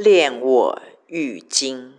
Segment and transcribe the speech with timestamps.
[0.00, 1.94] 恋我愈精。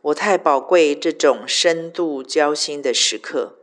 [0.00, 3.56] 我太宝贵这种深度交心的时刻，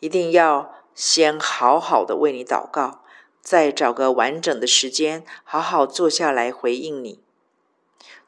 [0.00, 3.04] 一定要先好好的为你祷告，
[3.40, 7.20] 再找个完整的时间，好好坐下来回应你。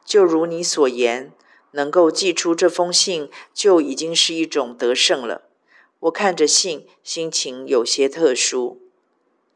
[0.05, 1.33] 就如你所言，
[1.73, 5.43] 能够寄出这封信，就已经是一种得胜了。
[5.99, 8.81] 我看着信，心情有些特殊，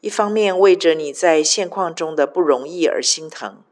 [0.01, 3.63] 一方面为着你在现况中的不容易而心疼。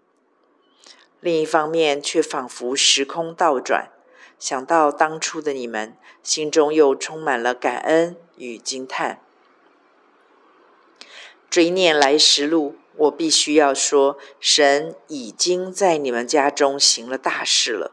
[1.21, 3.91] 另一方面，却仿佛时空倒转，
[4.39, 9.21] 想到当初的你们，心中又充满了感恩与惊叹。
[11.49, 17.93] 追念来时路，我必须要说，神已经在你们家中行了大事了。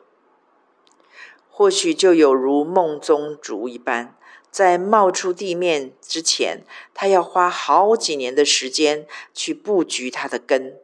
[1.49, 4.18] 或许就有如梦中竹一般，
[4.52, 10.80] 在冒出地面之前，他要花好几年的时间去布局他的根。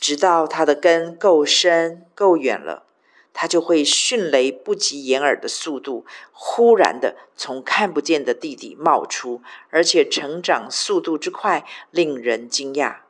[0.00, 2.86] 直到它的根够深够远了，
[3.34, 13.00] 它就会迅雷不及掩耳的速度，忽然的从看不见的地底冒出，而且成长速度之快，令人惊讶。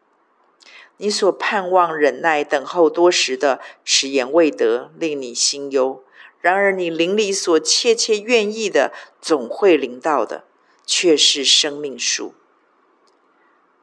[0.97, 6.03] 你所盼望、忍耐、等候多时的迟延未得，令你心忧；
[6.41, 10.45] 然而你灵里所切切愿意的，总会临到的，
[10.85, 12.35] 却是生命树。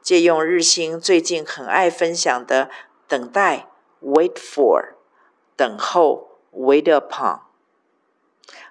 [0.00, 2.70] 借用日新最近很爱分享的。
[3.08, 3.68] 等待
[4.02, 4.92] ，wait for；
[5.56, 7.40] 等候，wait upon。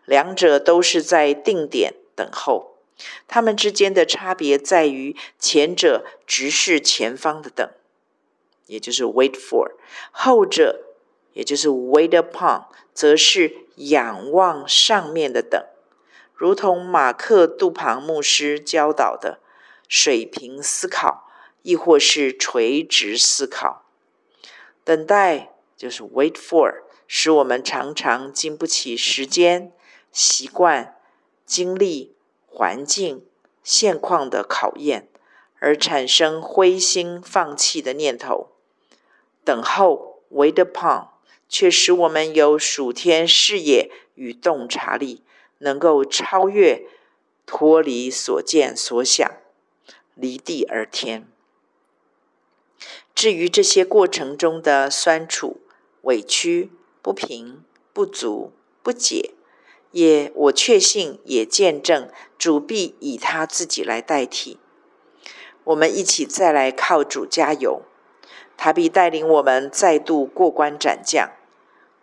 [0.06, 2.78] 两者都是在定点等候，
[3.28, 7.68] 它们之间的差别在于，前者直视前方的等，
[8.68, 9.72] 也就是 wait for；
[10.12, 10.84] 后者，
[11.34, 15.66] 也就是 wait upon，则是仰望上面的等，
[16.36, 19.40] 如同马克·杜庞牧师教导的
[19.88, 21.28] 水平思考，
[21.64, 23.87] 亦或是垂直思考。
[24.88, 29.74] 等待就是 wait for，使我们常常经不起时间、
[30.14, 30.96] 习惯、
[31.46, 33.26] 经历、环境、
[33.62, 35.10] 现况的考验，
[35.60, 38.48] 而产生灰心放弃的念头。
[39.44, 41.10] 等候 wait upon，
[41.50, 45.22] 却使我们有数天视野与洞察力，
[45.58, 46.88] 能够超越、
[47.46, 49.30] 脱离所见所想，
[50.16, 51.28] 离地而天。
[53.18, 55.60] 至于这些过程中的酸楚、
[56.04, 56.70] 委屈、
[57.02, 58.52] 不平、不足、
[58.84, 59.32] 不解，
[59.90, 64.60] 也我确信也见证主必以他自己来代替。
[65.64, 67.82] 我们一起再来靠主加油，
[68.56, 71.32] 他必带领我们再度过关斩将。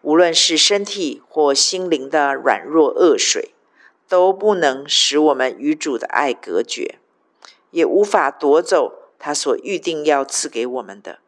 [0.03, 3.55] 无论是身体或心灵的软弱恶水，
[4.09, 6.99] 都不能使我们与主的爱隔绝，
[7.71, 9.04] 也无法夺走。
[9.25, 11.19] 他所预定要赐给我们的。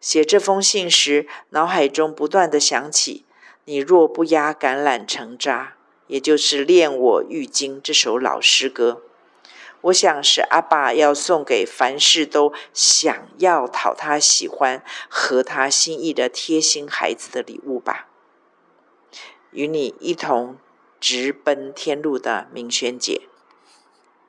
[0.00, 3.26] 写这封信时，脑海中不断的想起
[3.66, 5.74] “你若不压橄榄成渣”，
[6.08, 9.02] 也就是“恋我愈精”这首老诗歌。
[9.82, 18.08] 我想是阿爸要送给凡事都想要讨他喜欢、合他心意的贴心孩子的礼物吧。
[19.50, 20.56] 与你一同
[20.98, 23.29] 直奔天路的明轩姐。